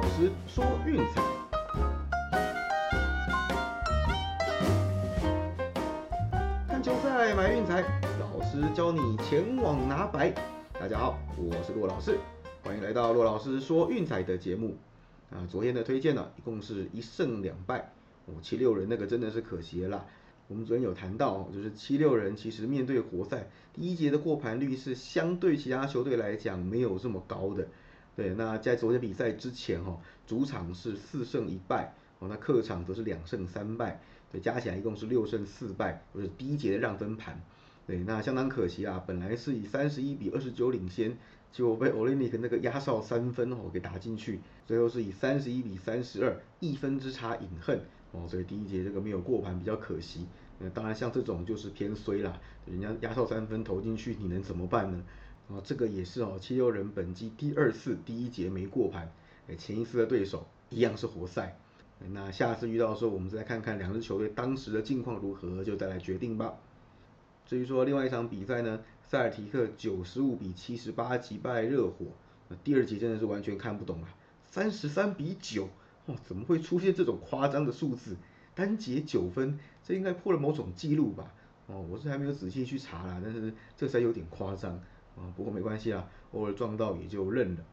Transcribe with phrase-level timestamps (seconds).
[0.00, 1.22] 老师说运彩，
[6.66, 7.82] 看球赛买运彩，
[8.18, 10.30] 老师教你前往拿白。
[10.72, 12.18] 大家好，我是骆老师，
[12.64, 14.74] 欢迎来到骆老师说运彩的节目。
[15.30, 17.92] 啊，昨天的推荐呢，一共是一胜两败。
[18.24, 20.06] 哦，七六人那个真的是可惜了。
[20.48, 27.68] 我们昨天有谈到，就是七六人其实面对活塞第一节的过盘率是相对其他球队来讲没有这么高的。
[28.16, 37.40] 对，那在昨天比赛之前哈，主场是四胜一败，哦，那客场则是两胜三败，对，加起来一共是六胜四败，就是第一节的让分盘。
[37.86, 41.16] 对，那相当可惜啊，本来是以三十一比二十九领先，
[41.50, 47.80] 结果被 o l 尼 n 那个压哨三分哦给打进去，最后是以三十一比三十二一分之差饮恨。
[48.12, 50.26] 哦，所以第一节这个没有过盘比较可惜。
[50.58, 55.02] 那当然像这种就是偏衰啦，人家压哨三分投进去，你能怎么办呢？
[55.50, 59.12] 啊，这个也是哦，七六人本季第二次第一节没过盘，
[59.48, 61.56] 哎，前一次的对手一样是活塞。
[62.12, 66.54] 那下次遇到的时候，我们再看看两支球队当时的境况如何，就再来决定吧。
[67.44, 72.06] 至于说另外一场比赛呢，塞尔提克九十五比七十八击败热火，
[72.48, 74.08] 那第二节真的是完全看不懂了，
[74.46, 75.68] 三十三比九。
[76.06, 78.16] 哦，怎么会出现这种夸张的数字？
[78.54, 81.34] 单节九分，这应该破了某种记录吧？
[81.66, 84.80] 哦，我是还没有仔细去查啦，但是这才有点夸张
[85.20, 85.32] 啊。
[85.36, 87.64] 不过没关系啦，偶尔撞到也就认了。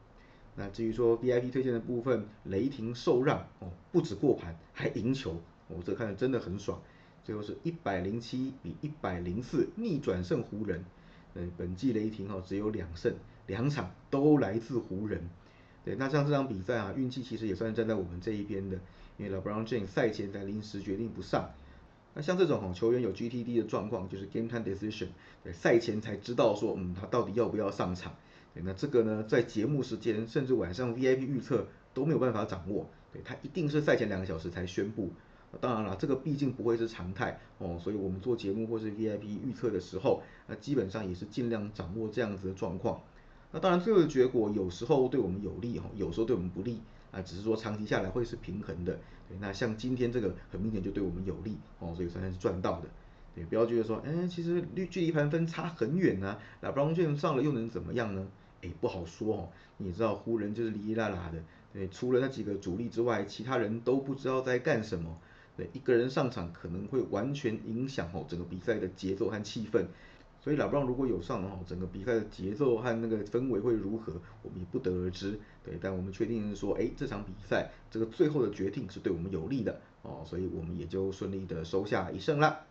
[0.55, 6.81] 那至于说 VIP 推荐的部分，雷霆受让哦，不止过盘还赢球，我这看着真的很爽。
[7.23, 10.83] 最后是一百零七比一百零四逆转胜湖人。
[11.35, 13.13] 嗯，本季雷霆哈只有两胜，
[13.45, 15.29] 两场都来自湖人。
[15.85, 18.79] 对，那像这场比赛啊，运气其实也算是站在我们这一边的，
[19.17, 21.51] 因为 LeBron James 赛前才临时决定不上。
[22.17, 25.09] 那像这种哈球员有 GTD 的状况，就是 Game Time Decision，
[25.43, 28.15] 对，赛前才知道说，嗯，他到底要不要上场。
[28.55, 32.89] 对，那这个呢，在节目时间甚至晚上 VIP 预测都没有办法掌握。
[33.13, 35.13] 对他一定是赛前两个小时才宣布。
[35.61, 42.99] 当然了，这个毕竟不会是常态哦，所以我们做节目或是 VIP 预测的时候，那基本上也是尽量掌握这样子的状况。
[43.51, 46.79] 那当然，最后的结果有时候对我们有利哈，有时候对我们不利
[47.11, 48.99] 啊，只是说长期下来会是平衡的。
[49.29, 52.87] 对，那像今天这个很明显就对我们有利哦，所以算是赚到的。
[53.33, 58.27] 对，不要觉得说，哎，其实距距离盘分差很远啊，那 Brown James 上了又能怎么样呢？
[58.61, 59.49] 哎，不好说哦。
[59.77, 61.39] 你知道湖人就是哩哩啦啦的，
[61.71, 65.15] 对，除了那几个主力之外，其他人都不知道在干什么。
[65.55, 69.85] 对，一个人上场可能会完全影响哦整个比赛的节奏和气氛。
[70.47, 75.37] 所以老布朗如果有上哈，整个比赛的节奏和那个氛围会如何，我们也不得而知。
[75.61, 82.61] 对，但我们确定是说，哎，这场比赛这个最后的决定是对我们有利的哦，所以我们也就顺利的收下一胜了。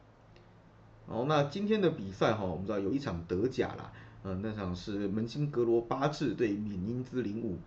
[1.07, 3.93] 哦，那今天的比赛哈，我们知道有一场德甲啦，
[4.25, 7.59] 嗯，那场是门兴格罗巴治对缅因兹零五。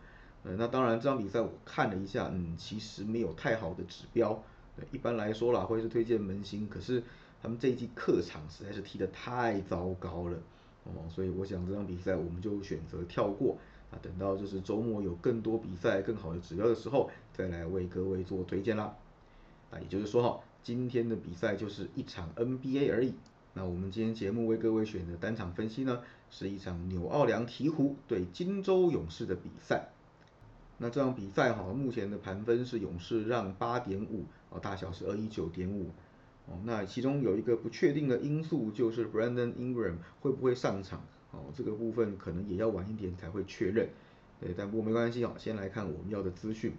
[0.43, 4.41] 呃，那当然这场比赛我看了一下，嗯，其实没有太好的指标。
[4.75, 7.03] 对，一般来说啦，会是推荐门兴，可是。
[7.41, 10.37] 他们这一季客场实在是踢得太糟糕了，
[10.83, 13.57] 哦，所以我想这场比赛我们就选择跳过，
[13.91, 18.93] 啊，等到就是周末有更多比赛、更好的指标的时候，再来为各位做推荐啦。
[19.71, 23.13] 那也就是说哈，今天的比赛就是一场 NBA 而已。
[23.53, 29.89] 那我们今天节目为各位选的单场分析呢，是一场纽奥良鹈鹕对金州勇士的比赛。
[30.77, 35.89] 那这场比赛哈，目前的盘分是勇士让八点五，哦，大小是二一九点五。
[36.49, 41.05] 哦，那其中有一个不确定的因素就是 Brandon Ingram 会不会上场？
[41.31, 43.87] 哦，这个部分可能也要晚一点才会确认。
[44.41, 46.73] 对，但不过没关系哦，先来看我们要的资讯。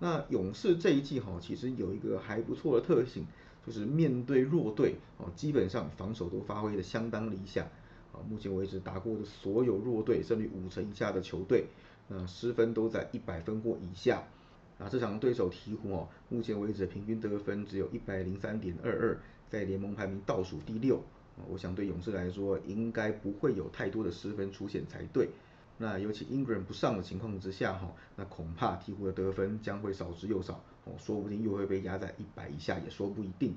[0.00, 3.24] 那勇士这一季哈，其实有一个还不错的特性，
[3.64, 7.64] 就是面对弱队哦，基本上防守都发挥的相当理想。
[8.12, 11.66] 啊，目前为止打过的所有弱队胜率五成以下的球队，
[12.08, 14.24] 那失分都在一百分或以下。
[14.82, 19.18] 那这场对手鹈鹕哦，目前为止平均得分只有一百零三点二二，
[19.50, 21.02] 在联盟排名倒数第六。
[21.48, 25.28] 我想对勇士来说，应该不会有太多的失分出现才对。
[25.76, 33.54] 那尤其 Ingram 不上的情况之下哈，那恐怕鹈鹕的得分将会少之又少哦，说不定又会被压在一百以下，也说不一定。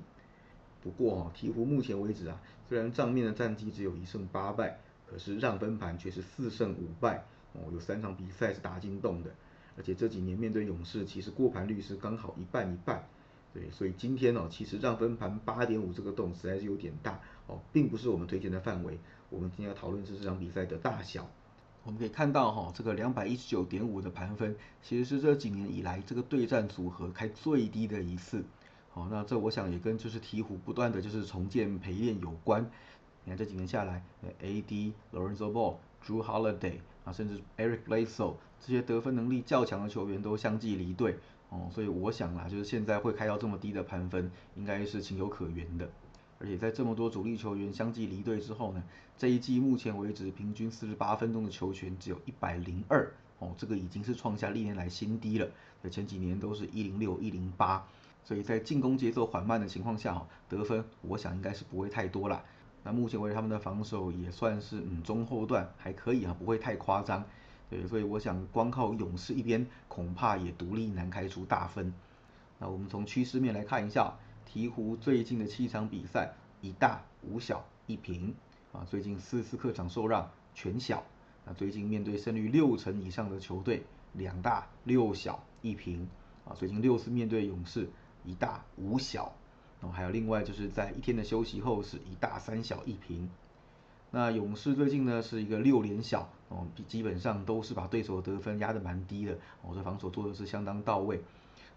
[0.82, 2.38] 不过哈，鹈鹕目前为止啊，
[2.68, 7.24] 虽然账面的战绩只有一胜八败，可是让分盘却是四胜五败
[7.54, 9.30] 哦，有三场比赛是打进洞的。
[9.76, 13.06] 而且这几年面对勇士，其实过盘率是刚好一半一半，
[13.52, 18.98] 对，所以今天哦，其实让分盘八点五这个洞实在是有点大哦，并不是我们推荐的范围。
[19.30, 21.28] 我们今天要讨论是这场比赛的大小。
[21.82, 28.44] 我们可以看到哈，这个两百一十九点五的盘分，其实是这几年以来这个对战组合开最低的一次。
[28.90, 32.70] 好，那这我想也跟就是鹈鹕不断的就是重建陪练有关。
[33.24, 34.04] 你看这几年下来
[34.40, 35.76] ，A D Lorenzo Ball。
[36.06, 41.16] Drew Holiday 啊，甚至 Eric Bledsoe 这些得分能力较强的球员都相继离队
[41.50, 45.88] 哦，所以我想啦，就是现在会开到这么低的盘分，应该是情有可原的。
[46.40, 48.82] 而且在这么多主力球员相继离队之后呢，
[49.16, 55.48] 这一季目前为止平均四十八分钟的球权只有一百零二哦，这个已经是创下历年来新低了。
[55.90, 57.86] 前几年都是一零六、一零八，
[58.24, 62.42] 所以在进攻节奏缓慢的情况下，哈，得分我想应该是不会太多啦。
[62.84, 67.24] 那目前为止他们的防守也算是嗯中后段还可以啊，不会太夸张。
[67.68, 71.92] 对，所以我想光靠勇士一边恐怕也独立难开出大分。
[72.58, 74.14] 那我们从趋势面来看一下。
[74.52, 78.32] 鹈鹕最近的七场比赛一大五小一平
[78.72, 81.02] 啊，最近四次客场受让全小。
[81.44, 83.82] 那最近面对胜率六成以上的球队
[84.12, 86.06] 两大六小一平
[86.44, 87.88] 啊，最近六次面对勇士
[88.24, 89.32] 一大五小。
[89.90, 93.28] 还有另外就是在一天的休息后是一大三小一平。
[94.10, 101.20] 那勇士最近呢是一个六连小哦，基本上都是把对手的得分压得蛮低的哦，这防守做的是相当到位。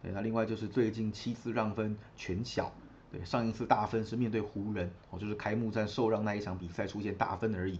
[0.04, 2.71] 对，那另外就是最近七次让分全小，
[3.12, 7.80] 对，上一次大分是面对湖人，哦，就是开幕战受让那一场比赛出现大分而已，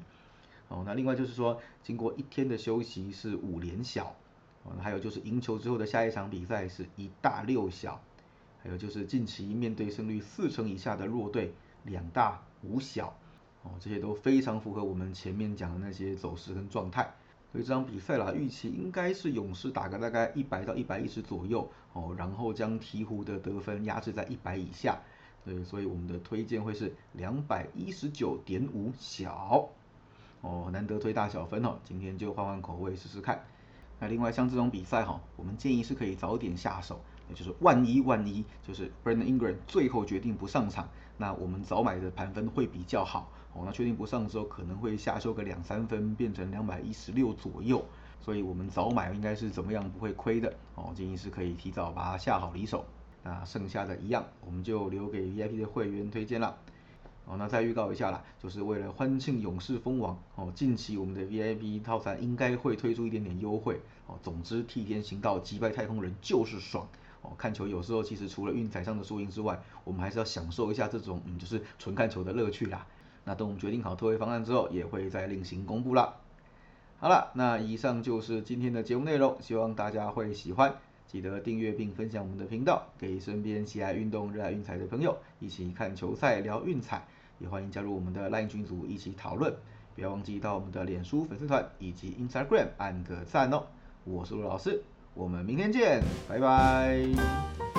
[0.70, 4.16] 哦，那另外就是说经过一天的休息是五连小，
[4.64, 8.02] 哦，还有就是赢球之后的下一场比赛是一大六小，
[8.68, 11.54] 还有就是近期面对胜率四成以下的弱队
[11.84, 13.16] 两大五小，
[13.64, 17.10] 哦，这些都非常符合我们前面讲的那些走势跟状态。
[17.50, 25.00] 所以这场比赛啦，预期应该是勇士打个大概一百到一百一十左右哦，然后将鹈鹕的得分压制在一百以下。
[25.46, 29.70] 对，所以我们的推荐会是两百一十九点五小
[30.42, 33.42] 哦，难得推大小分哦，今天就换换口味试试看。
[33.98, 43.32] 那另外像这种比赛哈，我们建议是可以早点下手，也就是万一万一就是 Brandon Ingram 最后决定不上场，那我们早买的盘分会比较好。
[43.54, 47.84] 哦，那确定不上的时候，可能会下修个两三分，变成两百一十六左右。
[48.20, 52.86] 所以我们早买应该是怎么样不会亏的哦，建议是可以提早把它下好离手。
[53.24, 56.56] 那剩下的一样，我们就留给 VIP 的会员推荐了。
[57.26, 64.18] 哦，那再预告一下啦，就是为了欢庆勇士封王哦，近期我们的 VIP 套餐应该会推出一点点优惠哦。
[64.22, 66.88] 总之，替天行道，击败太空人就是爽
[67.22, 67.32] 哦。
[67.38, 72.86] 看球有时候其实除了运彩上的输赢之外，我们还是要享受一下这种嗯，就是纯看球的乐趣啦。
[73.24, 76.14] 那等我们决定好退回方案之后，也会再另行公布啦。
[77.00, 80.74] 好了，那以上就是今天的节目内容，希望大家会喜欢。
[81.08, 87.06] 记得订阅并分享我们的频道，给身边喜爱运动、热爱运彩的朋友一起看球赛、聊运彩。
[87.40, 89.54] 也欢迎加入我们的 LINE 群组一起讨论。
[89.96, 93.64] 不要忘记到我们的脸书粉丝团以及 Instagram 按个赞哦。
[94.04, 94.84] 我是陆老师，
[95.18, 97.77] 我们明天见，拜拜。